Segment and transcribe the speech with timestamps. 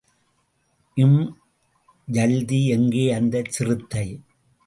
[0.97, 1.27] ம்,
[2.07, 2.65] ஜல்தி...
[2.67, 4.05] எங்கே அந்தச் சிறுத்தை?